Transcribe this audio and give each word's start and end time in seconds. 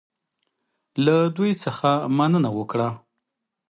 له 1.05 1.15
دوی 1.37 1.51
څخه 1.63 1.89
مننه 2.17 2.49
وکړه. 2.57 2.89